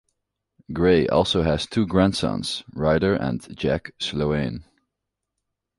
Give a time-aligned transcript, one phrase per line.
[0.73, 4.63] Gray also has two grandsons, Ryder and Jack Sloane.